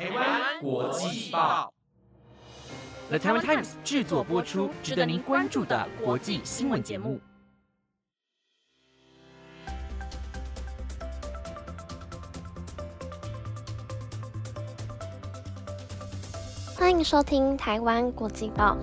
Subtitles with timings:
[0.00, 1.70] 台湾国际报
[3.10, 7.20] ，The Taiwan Times 制作播出，值得您关注的国际新闻节目。
[16.74, 18.78] 欢迎收听台湾国际报。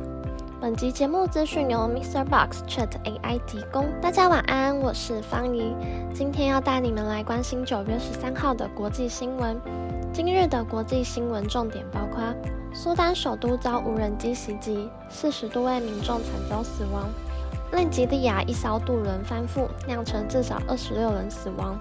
[0.61, 2.23] 本集节目资讯由 Mr.
[2.25, 3.89] Box Chat AI 提供。
[4.01, 5.73] 大家晚安，我是方怡。
[6.17, 9.55] 今天要带你们来关心九月十三号的国际新闻。
[10.11, 12.23] 今日的国际新闻重点包括：
[12.73, 17.03] 苏丹首都遭无人机袭击，四十多位民众惨遭死亡；
[17.71, 21.79] 内吉利亚一艘渡轮翻覆，酿成至少二十六人死亡。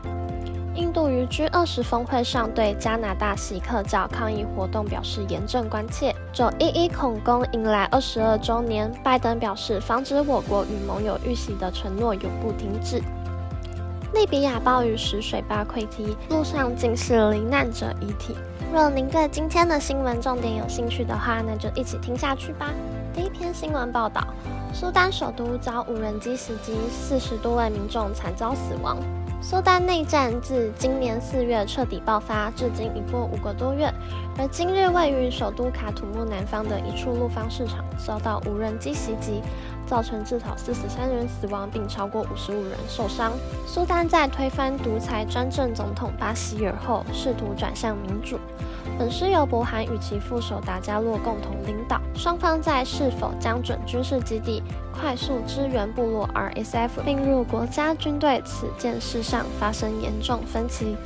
[0.75, 6.15] 印度于 G 二十峰会上对加拿大锡克教抗议活动表示严正关切。
[6.35, 13.03] 九一一恐攻迎来二十二周年，拜登表示防止我国与盟友遇袭的承诺永不停止。
[14.17, 18.35] 利比亚暴雨使水坝溃堤，路上尽是罹难者遗体。
[18.73, 22.71] 若您对今天的新闻重点有兴趣的话，那就一起听下去吧。
[23.15, 24.27] 第一篇新闻报道：
[24.73, 28.97] 苏丹首都遭无人机袭击，四十多位民众惨遭死亡。
[29.43, 33.93] 苏丹内战自今年四月彻底爆发，至今已过五个多月。
[34.39, 39.43] 而今日位于首都卡土木南方的一处陆方市场遭到无人机袭击，
[39.87, 43.33] 造成至少四十三人死亡，并超过五十五人受伤。
[43.67, 48.39] 苏丹在推翻独裁专政总统巴希尔后，试图转向民主。
[48.99, 52.01] 本是由伯涵与其副手达加洛共同领导。
[52.15, 54.63] 双方在是否将准军事基地
[54.93, 60.97] 快速支援部落 RSF 并入国家军队此件事上发生严重分歧。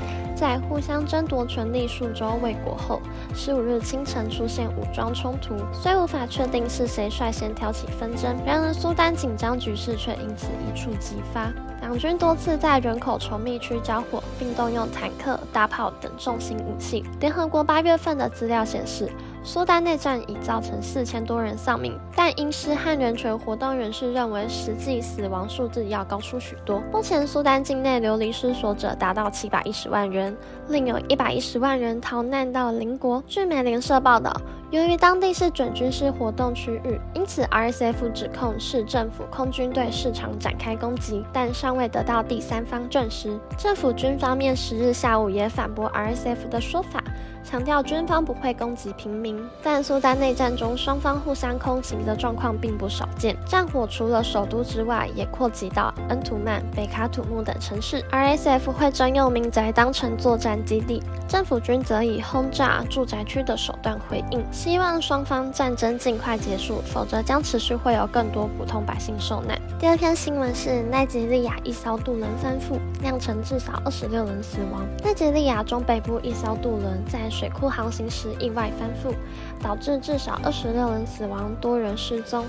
[0.40, 3.02] 在互相争夺权力数周未果后，
[3.34, 5.54] 十五日清晨出现武装冲突。
[5.70, 11.52] 虽无法确定是谁率先挑起纷争，然而苏丹紧张局势却因此一触即发。
[11.82, 17.04] 两军多次在人口稠密区交火，并动用坦克、大炮等重型武器。
[17.20, 19.12] 联合国八月份的资料显示。
[19.42, 26.82] 苏丹内战已造成四千多人丧命，但英师和人权活动人士认为实际死亡数字要高出许多。
[26.92, 30.36] 目前苏丹境内流离失所者达到七百一十万人，
[30.68, 33.22] 另有一百一十万人逃难到邻国。
[33.26, 34.30] 据美联社报道，
[34.70, 43.40] 由于当地是准军事活动区域，因此 RSF 指控市政府空军对市场展开攻击，但尚未得到第三方证实。
[43.56, 47.02] 政府军方面十日下午也反驳 RSF 的说法。
[47.50, 53.36] 强调军方不会攻击平民，但苏丹内战中双方互相空袭的状况并不少见。
[53.44, 58.00] 战火除了首都之外，也扩及到恩图曼、北卡土木等城市。
[58.12, 69.60] RSF 会征用民宅当成作战基地，政府军则以轰炸住宅区的手段回应，希望双方战争尽快结束，否则将持续会有更多普通百姓受难。
[69.80, 74.86] 第二篇新闻是奈及利亚一艘渡轮翻覆，酿成至少二十六人死亡。
[75.02, 79.14] 奈及利亚中北部一艘渡轮在水库航行时意外翻覆，
[79.62, 82.44] 导致至少二十六人死亡，多人失踪。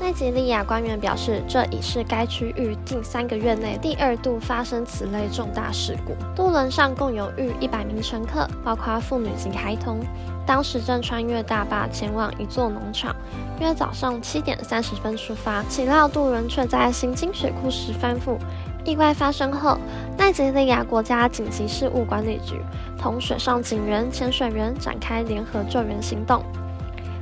[0.00, 6.14] 奈及利亚官员表示，这已是该区域近三个月内第二度发生此类重大事故。
[6.34, 10.00] 渡轮上共有逾一百名乘客，包括妇女及孩童。
[10.46, 13.14] 当时正穿越大坝前往一座农场，
[13.60, 18.38] 约早上七点三十分出发，岂料渡轮却在行经水库时翻覆。
[18.88, 19.76] 意外发生后，
[20.16, 22.58] 奈及利亚国家紧急事务管理局
[22.98, 26.42] 同水上警员、潜水员展开联合救援行动，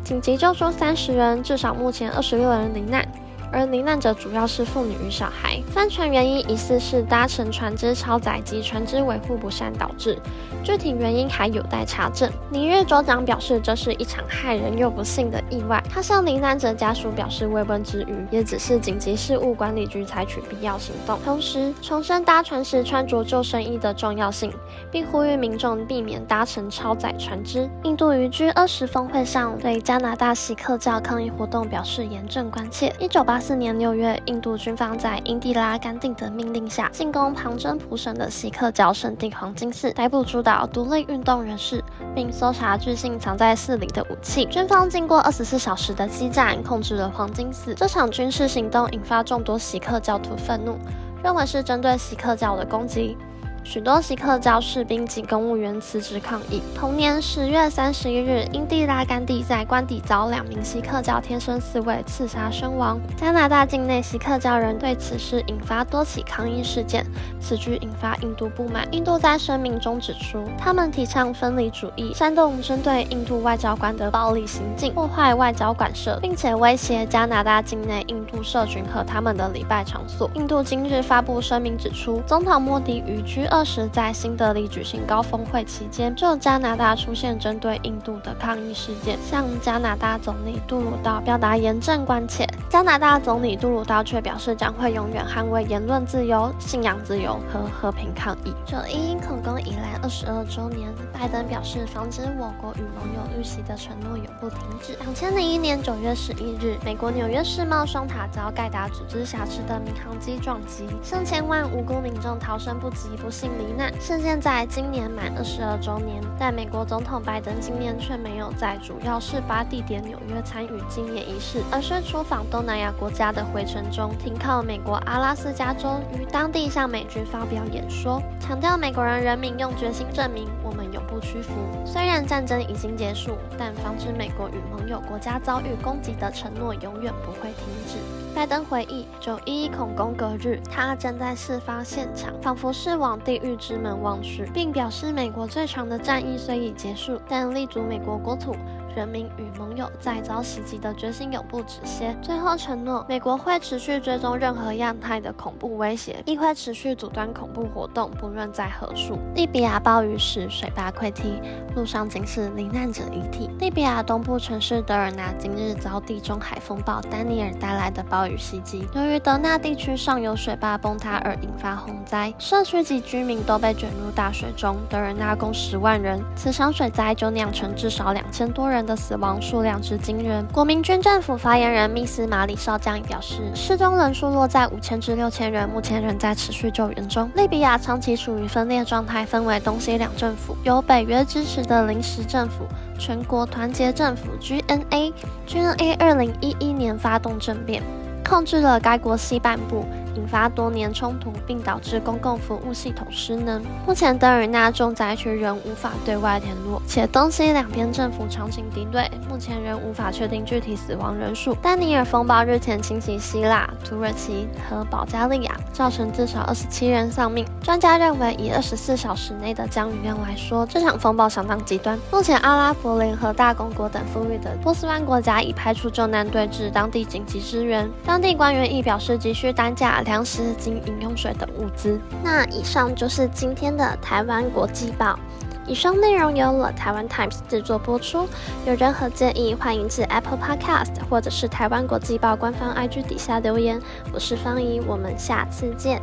[0.04, 3.04] 紧急救出三十人，至少目前二十六人罹难。
[3.53, 5.61] 而罹难者主要是妇女与小孩。
[5.71, 10.19] 翻船原因疑似是搭乘船只超载及船只维护不善导致，
[10.62, 12.31] 具体原因还有待查证。
[12.51, 15.83] 尼日州长表示，这是一场害人又不幸的意外。
[15.91, 24.53] 他向罹难者家属表示慰问之余，也只是紧急事务管理局采取必要行动，同时重申搭船时穿着救生衣的重要性，
[24.91, 27.69] 并呼吁民众避免搭乘超载船只。
[27.84, 32.93] 印度于 G 二十峰会上对加拿大锡克教抗议活动表示严正关切。
[32.99, 44.47] 一九八八四年六月，印度军方在英迪拉甘地的命令下进攻旁征普省的锡克教圣地黄金寺，逮捕主导独立运动人士，并搜查据信藏在寺里的武器。
[44.47, 47.75] 军方经过二十四小时的激战，控制了黄金寺。
[47.75, 50.78] 这场军事行动引发众多锡克教徒愤怒，
[51.22, 53.19] 认为是针对锡克教的攻击。
[53.68, 56.63] 许多锡克教士兵及公务员辞职抗议。
[56.72, 63.01] 同年十月三十一日，英蒂拉甘地在官邸遭两名锡克教天生四卫刺杀身亡。
[63.16, 67.04] 加拿大境内锡克教人对此事引发多起抗议事件，
[67.41, 68.86] 此举引发印度不满。
[68.92, 80.30] 印度在声明中指出，他们提倡分离主义，煽动针对印度外交官的暴力行径，破坏外交馆舍，并且威胁加拿大境内印度社群和他们的礼拜场所。
[80.34, 83.45] 印度今日发布声明指出，总统莫迪于居。
[83.56, 92.47] 二十在新德里举行高峰会期间，就加拿大出现针对印度的抗议事件，向加拿大总理杜鲁道表达严正关切。
[92.69, 98.53] 加拿大总理杜鲁道却表示将会永远捍卫言论自由、信仰自由和和平抗议。
[98.67, 104.95] 九一一恐攻以来二十二周年，拜登表示防止我国与盟友遇袭的承诺永不停止。
[105.01, 113.93] 两千零一年九月十一日，美国纽约世贸双塔遭盖达组织挟持的民航机撞击，上千万无辜民众逃生不及，不幸罹难。
[114.01, 131.53] 事件在今年满二十二周年，但美国总统拜登今年却没有在主要事发地点纽约参与纪念仪式，而是出访东南亚国家的回程中，停靠美国阿拉斯加州，于当地向美军发表演说，强调美国人人民用决心证明我们有不屈服。
[131.86, 137.97] 虽然战争已经结束，但防止美国与盟友国家遭遇攻击的承诺永远不会停止。
[138.34, 148.54] 拜登回忆九一一恐攻隔日，他站在事发现场，仿佛是往地狱之门望去，并表示美国最长的战役虽已结束，但立足美国国土。
[148.97, 152.16] 人民与盟友在遭袭击的决心永不止歇。
[152.22, 159.19] 最后承诺，美国会持续追踪任何样态的恐怖威胁，亦会持续阻断恐怖活动，不论在何处。
[159.34, 161.39] 利比亚暴雨时水坝溃堤，
[161.75, 163.51] 路上仅是罹难者遗体。
[163.59, 174.78] 利比亚东部城市德尔纳今日遭地中海风暴丹尼尔带来的暴雨袭击，由于德纳地区上游水坝崩塌而引发洪灾，社区及居民都被卷入大水中。
[174.89, 178.85] 德尔纳共十万人，此场水灾就酿成至少两千多人。
[178.86, 180.47] 的死亡数量之惊人。
[180.53, 187.28] 国民军政府发言人密斯马里少将表示，失踪人数落在五千至六千人，目前仍在持续救援中。
[187.34, 192.65] 利比亚长期处于分裂状态，分为东西两政府，由北约支持的临时政府
[192.98, 195.12] 全国团结政府 （GNA）。
[195.48, 197.83] GNA 二零一一年发动政变，
[198.24, 199.84] 控制了该国西半部。
[200.16, 203.63] 引发多年冲突，并导致公共服务系统失能。
[203.86, 211.54] 目前德尔纳重灾区仍无法对外联络，且东西两边政府长期敌对，目前仍无法确定具体死亡人数。
[211.57, 217.45] 丹尼尔风暴日前侵袭希腊、土耳其和保加利亚，造成至少二十七人丧命。
[217.62, 221.98] 专家认为，以二十四小时内的降雨量来说，这场风暴相当极端。
[222.10, 227.86] 目前，阿拉伯联合大公国等富裕的波斯湾国家已派出救难队至当地紧急支援。
[228.04, 229.97] 当地官员亦表示，急需担架。
[230.07, 232.01] 粮食及饮用水等物资。
[232.25, 235.19] 那以上就是今天的台湾国际报。
[235.67, 238.29] 以上内容由了台湾 Times 制作播出。
[238.67, 243.81] 有任何建议，欢迎至 Apple Podcast 或者是台湾国际报官方 IG 底下留言。
[244.13, 246.01] 我是方怡，我们下次见。